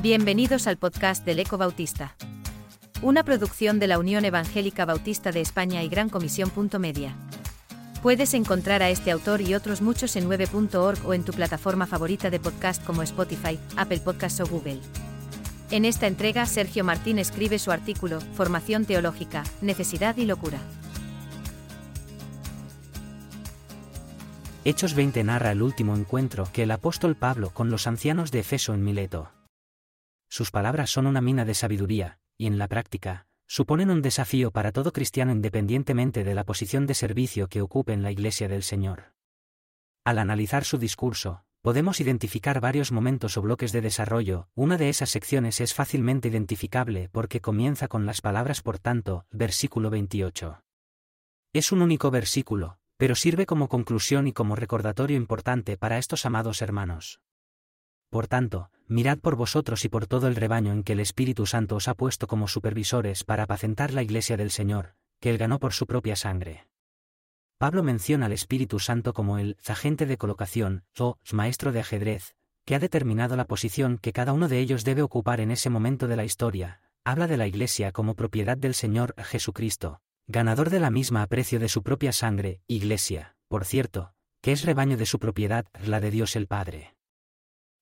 [0.00, 2.14] Bienvenidos al podcast del Eco Bautista.
[3.02, 6.52] Una producción de la Unión Evangélica Bautista de España y Gran Comisión.
[6.78, 7.16] Media.
[8.00, 12.30] Puedes encontrar a este autor y otros muchos en 9.org o en tu plataforma favorita
[12.30, 14.78] de podcast como Spotify, Apple Podcasts o Google.
[15.72, 20.60] En esta entrega, Sergio Martín escribe su artículo, Formación Teológica, Necesidad y Locura.
[24.64, 28.74] Hechos 20 narra el último encuentro que el apóstol Pablo con los ancianos de Efeso
[28.74, 29.32] en Mileto.
[30.28, 34.72] Sus palabras son una mina de sabiduría, y en la práctica, suponen un desafío para
[34.72, 39.14] todo cristiano independientemente de la posición de servicio que ocupe en la Iglesia del Señor.
[40.04, 45.10] Al analizar su discurso, podemos identificar varios momentos o bloques de desarrollo, una de esas
[45.10, 50.62] secciones es fácilmente identificable porque comienza con las palabras por tanto, versículo 28.
[51.54, 56.62] Es un único versículo, pero sirve como conclusión y como recordatorio importante para estos amados
[56.62, 57.20] hermanos.
[58.10, 61.76] Por tanto, mirad por vosotros y por todo el rebaño en que el Espíritu Santo
[61.76, 65.72] os ha puesto como supervisores para apacentar la iglesia del Señor, que él ganó por
[65.72, 66.66] su propia sangre.
[67.58, 72.34] Pablo menciona al Espíritu Santo como el agente de colocación, o maestro de ajedrez,
[72.64, 76.06] que ha determinado la posición que cada uno de ellos debe ocupar en ese momento
[76.06, 80.90] de la historia, habla de la Iglesia como propiedad del Señor Jesucristo, ganador de la
[80.90, 85.66] misma aprecio de su propia sangre, Iglesia, por cierto, que es rebaño de su propiedad,
[85.84, 86.97] la de Dios el Padre.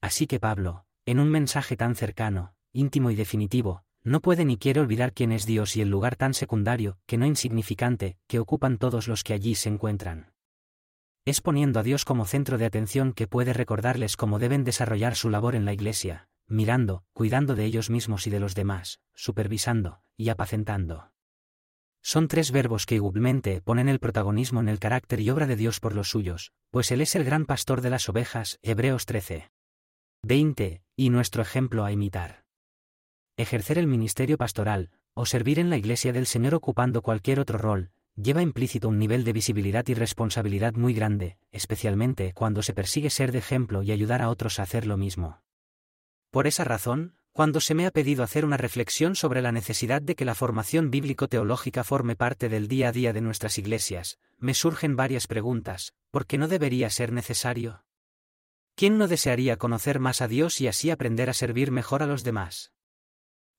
[0.00, 4.80] Así que Pablo, en un mensaje tan cercano, íntimo y definitivo, no puede ni quiere
[4.80, 9.08] olvidar quién es Dios y el lugar tan secundario, que no insignificante, que ocupan todos
[9.08, 10.32] los que allí se encuentran.
[11.26, 15.28] Es poniendo a Dios como centro de atención que puede recordarles cómo deben desarrollar su
[15.28, 20.30] labor en la Iglesia, mirando, cuidando de ellos mismos y de los demás, supervisando, y
[20.30, 21.12] apacentando.
[22.02, 25.78] Son tres verbos que igualmente ponen el protagonismo en el carácter y obra de Dios
[25.80, 29.50] por los suyos, pues Él es el gran pastor de las ovejas, Hebreos 13.
[30.22, 30.82] 20.
[30.96, 32.44] Y nuestro ejemplo a imitar.
[33.38, 37.90] Ejercer el ministerio pastoral, o servir en la Iglesia del Señor ocupando cualquier otro rol,
[38.16, 43.32] lleva implícito un nivel de visibilidad y responsabilidad muy grande, especialmente cuando se persigue ser
[43.32, 45.42] de ejemplo y ayudar a otros a hacer lo mismo.
[46.30, 50.16] Por esa razón, cuando se me ha pedido hacer una reflexión sobre la necesidad de
[50.16, 54.96] que la formación bíblico-teológica forme parte del día a día de nuestras iglesias, me surgen
[54.96, 57.84] varias preguntas, ¿por qué no debería ser necesario?
[58.80, 62.24] ¿Quién no desearía conocer más a Dios y así aprender a servir mejor a los
[62.24, 62.72] demás?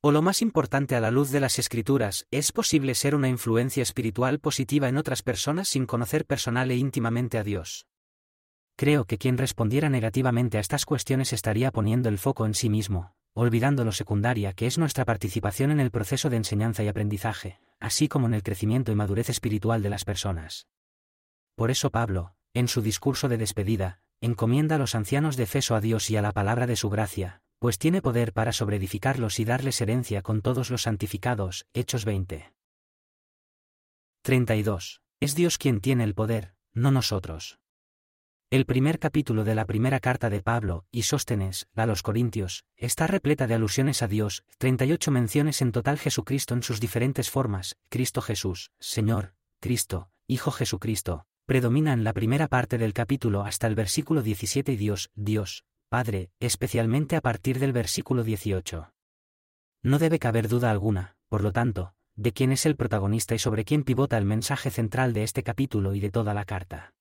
[0.00, 3.82] O lo más importante a la luz de las escrituras, ¿es posible ser una influencia
[3.82, 7.86] espiritual positiva en otras personas sin conocer personal e íntimamente a Dios?
[8.76, 13.14] Creo que quien respondiera negativamente a estas cuestiones estaría poniendo el foco en sí mismo,
[13.34, 18.08] olvidando lo secundaria que es nuestra participación en el proceso de enseñanza y aprendizaje, así
[18.08, 20.66] como en el crecimiento y madurez espiritual de las personas.
[21.56, 25.80] Por eso Pablo, en su discurso de despedida, encomienda a los ancianos de Efeso a
[25.80, 29.80] Dios y a la palabra de su gracia, pues tiene poder para sobreedificarlos y darles
[29.80, 31.66] herencia con todos los santificados.
[31.74, 32.52] Hechos 20.
[34.22, 35.02] 32.
[35.20, 37.58] Es Dios quien tiene el poder, no nosotros.
[38.50, 43.06] El primer capítulo de la primera carta de Pablo y Sóstenes a los Corintios está
[43.06, 48.20] repleta de alusiones a Dios, 38 menciones en total Jesucristo en sus diferentes formas, Cristo
[48.22, 54.22] Jesús, Señor, Cristo, Hijo Jesucristo, predomina en la primera parte del capítulo hasta el versículo
[54.22, 58.92] 17 y Dios, Dios, Padre, especialmente a partir del versículo 18.
[59.82, 63.64] No debe caber duda alguna, por lo tanto, de quién es el protagonista y sobre
[63.64, 66.94] quién pivota el mensaje central de este capítulo y de toda la carta.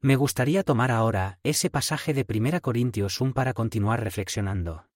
[0.00, 4.86] Me gustaría tomar ahora ese pasaje de 1 Corintios 1 para continuar reflexionando.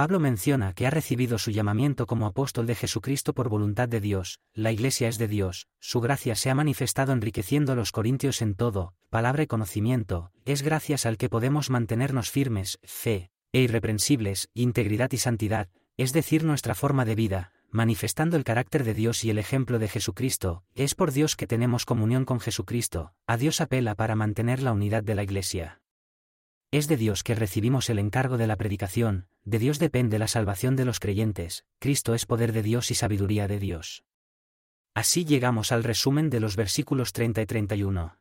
[0.00, 4.40] Pablo menciona que ha recibido su llamamiento como apóstol de Jesucristo por voluntad de Dios,
[4.54, 8.54] la Iglesia es de Dios, su gracia se ha manifestado enriqueciendo a los corintios en
[8.54, 15.12] todo, palabra y conocimiento, es gracias al que podemos mantenernos firmes, fe, e irreprensibles, integridad
[15.12, 15.68] y santidad,
[15.98, 19.88] es decir, nuestra forma de vida, manifestando el carácter de Dios y el ejemplo de
[19.88, 24.72] Jesucristo, es por Dios que tenemos comunión con Jesucristo, a Dios apela para mantener la
[24.72, 25.79] unidad de la Iglesia.
[26.72, 30.76] Es de Dios que recibimos el encargo de la predicación, de Dios depende la salvación
[30.76, 34.04] de los creyentes, Cristo es poder de Dios y sabiduría de Dios.
[34.94, 38.18] Así llegamos al resumen de los versículos 30 y 31.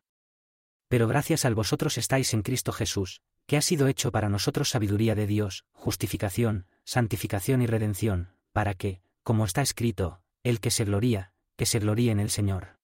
[0.88, 5.13] Pero gracias al vosotros estáis en Cristo Jesús, que ha sido hecho para nosotros sabiduría
[5.13, 11.34] de Dios, justificación, santificación y redención, para que, como está escrito, el que se gloría,
[11.56, 12.80] que se gloríe en el Señor.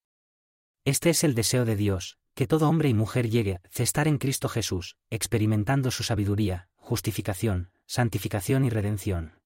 [0.83, 4.17] Este es el deseo de Dios, que todo hombre y mujer llegue a estar en
[4.17, 9.39] Cristo Jesús, experimentando su sabiduría, justificación, santificación y redención.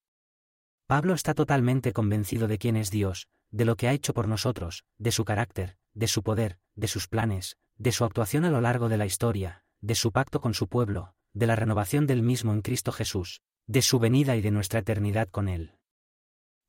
[0.88, 4.86] Pablo está totalmente convencido de quién es Dios, de lo que ha hecho por nosotros,
[4.98, 8.90] de su carácter, de su poder, de sus planes, de su actuación a lo largo
[8.90, 12.62] de la historia, de su pacto con su pueblo, de la renovación del mismo en
[12.62, 15.76] Cristo Jesús, de su venida y de nuestra eternidad con Él.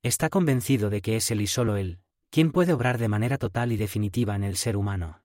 [0.03, 3.73] Está convencido de que es Él y solo Él, quien puede obrar de manera total
[3.73, 5.23] y definitiva en el ser humano.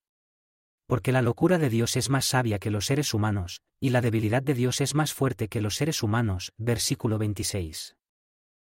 [0.87, 4.43] Porque la locura de Dios es más sabia que los seres humanos, y la debilidad
[4.43, 6.53] de Dios es más fuerte que los seres humanos.
[6.57, 7.97] Versículo 26.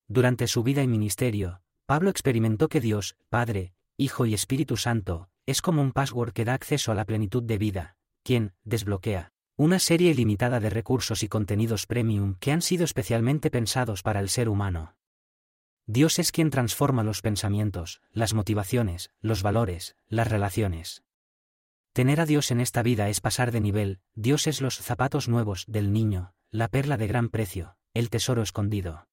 [0.07, 5.61] Durante su vida y ministerio, Pablo experimentó que Dios, Padre, Hijo y Espíritu Santo, es
[5.61, 10.11] como un password que da acceso a la plenitud de vida, quien, desbloquea, una serie
[10.11, 14.95] ilimitada de recursos y contenidos premium que han sido especialmente pensados para el ser humano.
[15.87, 21.04] Dios es quien transforma los pensamientos, las motivaciones, los valores, las relaciones.
[21.95, 25.63] Tener a Dios en esta vida es pasar de nivel, Dios es los zapatos nuevos
[25.65, 29.07] del niño, la perla de gran precio, el tesoro escondido.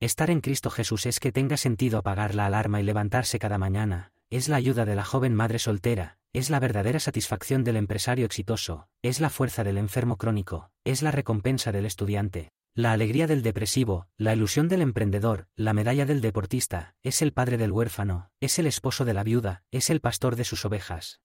[0.00, 4.12] Estar en Cristo Jesús es que tenga sentido apagar la alarma y levantarse cada mañana,
[4.28, 8.88] es la ayuda de la joven madre soltera, es la verdadera satisfacción del empresario exitoso,
[9.00, 14.08] es la fuerza del enfermo crónico, es la recompensa del estudiante, la alegría del depresivo,
[14.16, 18.66] la ilusión del emprendedor, la medalla del deportista, es el padre del huérfano, es el
[18.66, 21.20] esposo de la viuda, es el pastor de sus ovejas.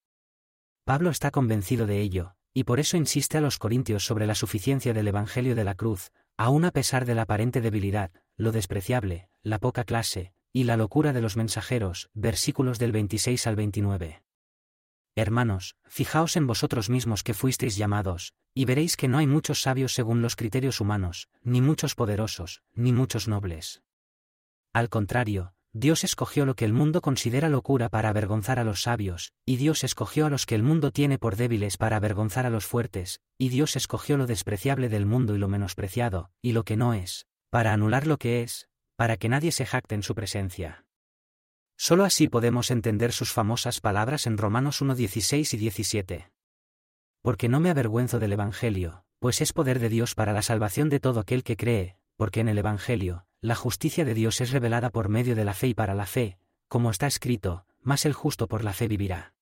[0.83, 4.93] Pablo está convencido de ello, y por eso insiste a los corintios sobre la suficiencia
[4.93, 9.59] del Evangelio de la cruz, aun a pesar de la aparente debilidad, lo despreciable, la
[9.59, 14.23] poca clase, y la locura de los mensajeros, versículos del 26 al 29.
[15.15, 19.93] Hermanos, fijaos en vosotros mismos que fuisteis llamados, y veréis que no hay muchos sabios
[19.93, 23.81] según los criterios humanos, ni muchos poderosos, ni muchos nobles.
[24.73, 29.33] Al contrario, Dios escogió lo que el mundo considera locura para avergonzar a los sabios,
[29.45, 32.65] y Dios escogió a los que el mundo tiene por débiles para avergonzar a los
[32.65, 36.95] fuertes, y Dios escogió lo despreciable del mundo y lo menospreciado, y lo que no
[36.95, 40.85] es, para anular lo que es, para que nadie se jacte en su presencia.
[41.77, 46.31] Solo así podemos entender sus famosas palabras en Romanos 1.16 y 17.
[47.21, 50.99] Porque no me avergüenzo del Evangelio, pues es poder de Dios para la salvación de
[50.99, 55.07] todo aquel que cree, porque en el Evangelio, la justicia de Dios es revelada por
[55.07, 56.37] medio de la fe y para la fe,
[56.67, 59.33] como está escrito, más el justo por la fe vivirá.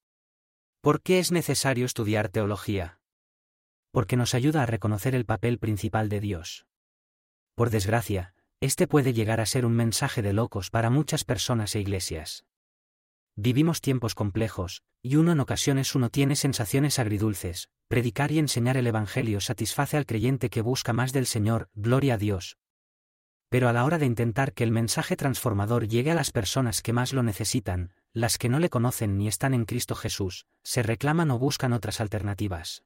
[0.81, 2.99] ¿Por qué es necesario estudiar teología?
[3.91, 6.67] Porque nos ayuda a reconocer el papel principal de Dios.
[7.55, 11.79] Por desgracia, este puede llegar a ser un mensaje de locos para muchas personas e
[11.79, 12.45] iglesias.
[13.35, 18.88] Vivimos tiempos complejos, y uno en ocasiones uno tiene sensaciones agridulces, predicar y enseñar el
[18.88, 22.57] Evangelio satisface al creyente que busca más del Señor, gloria a Dios.
[23.49, 26.91] Pero a la hora de intentar que el mensaje transformador llegue a las personas que
[26.91, 31.31] más lo necesitan, las que no le conocen ni están en Cristo Jesús, se reclaman
[31.31, 32.83] o buscan otras alternativas.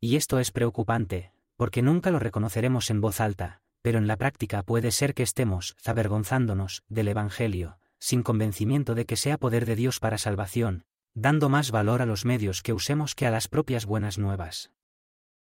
[0.00, 4.62] Y esto es preocupante, porque nunca lo reconoceremos en voz alta, pero en la práctica
[4.62, 9.98] puede ser que estemos avergonzándonos del Evangelio, sin convencimiento de que sea poder de Dios
[9.98, 10.84] para salvación,
[11.14, 14.70] dando más valor a los medios que usemos que a las propias buenas nuevas.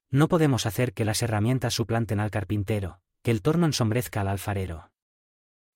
[0.09, 4.91] No podemos hacer que las herramientas suplanten al carpintero, que el torno ensombrezca al alfarero.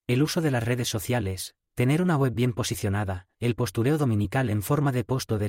[0.07, 4.63] El uso de las redes sociales, tener una web bien posicionada, el postureo dominical en
[4.63, 5.39] forma de post o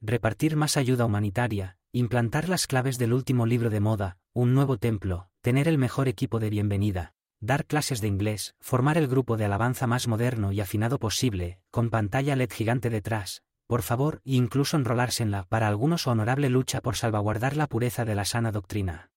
[0.00, 5.30] repartir más ayuda humanitaria, implantar las claves del último libro de moda, un nuevo templo,
[5.40, 9.86] tener el mejor equipo de bienvenida, dar clases de inglés, formar el grupo de alabanza
[9.86, 15.30] más moderno y afinado posible, con pantalla LED gigante detrás, por favor, incluso enrolarse en
[15.30, 19.10] la, para algunos, honorable lucha por salvaguardar la pureza de la sana doctrina.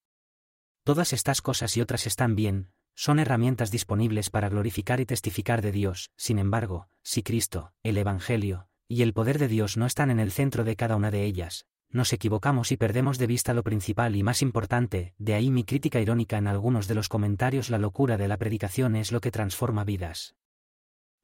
[0.83, 5.71] Todas estas cosas y otras están bien, son herramientas disponibles para glorificar y testificar de
[5.71, 10.19] Dios, sin embargo, si Cristo, el Evangelio, y el poder de Dios no están en
[10.19, 14.15] el centro de cada una de ellas, nos equivocamos y perdemos de vista lo principal
[14.15, 17.69] y más importante, de ahí mi crítica irónica en algunos de los comentarios.
[17.69, 20.35] La locura de la predicación es lo que transforma vidas.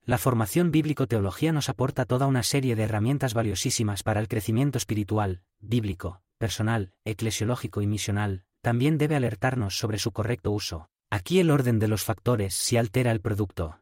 [0.03, 5.41] La formación bíblico-teología nos aporta toda una serie de herramientas valiosísimas para el crecimiento espiritual,
[5.59, 10.89] bíblico, personal, eclesiológico y misional, también debe alertarnos sobre su correcto uso.
[11.09, 13.79] Aquí el orden de los factores si altera el producto.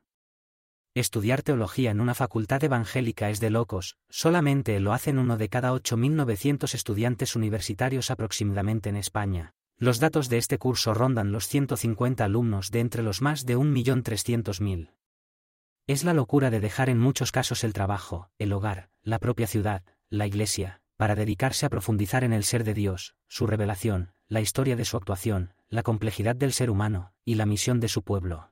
[0.94, 5.72] Estudiar teología en una facultad evangélica es de locos, solamente lo hacen uno de cada
[5.72, 9.56] 8.900 estudiantes universitarios aproximadamente en España.
[9.76, 14.92] Los datos de este curso rondan los 150 alumnos de entre los más de 1.300.000.
[15.88, 19.82] Es la locura de dejar en muchos casos el trabajo, el hogar, la propia ciudad,
[20.12, 24.76] la iglesia, para dedicarse a profundizar en el ser de Dios, su revelación, la historia
[24.76, 28.52] de su actuación, la complejidad del ser humano, y la misión de su pueblo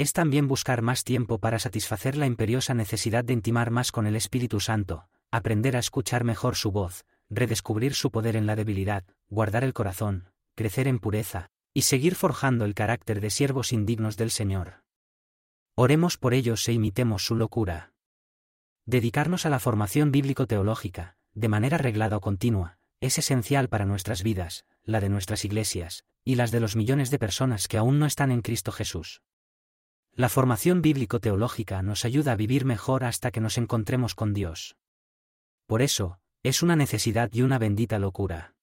[0.00, 4.16] es también buscar más tiempo para satisfacer la imperiosa necesidad de intimar más con el
[4.16, 9.62] Espíritu Santo, aprender a escuchar mejor su voz, redescubrir su poder en la debilidad, guardar
[9.62, 14.84] el corazón, crecer en pureza, y seguir forjando el carácter de siervos indignos del Señor.
[15.74, 17.92] Oremos por ellos e imitemos su locura.
[18.86, 24.64] Dedicarnos a la formación bíblico-teológica, de manera reglada o continua, es esencial para nuestras vidas,
[24.84, 28.30] la de nuestras iglesias, y las de los millones de personas que aún no están
[28.30, 29.22] en Cristo Jesús.
[30.12, 34.76] La formación bíblico-teológica nos ayuda a vivir mejor hasta que nos encontremos con Dios.
[35.66, 38.54] Por eso, es una necesidad y una bendita locura.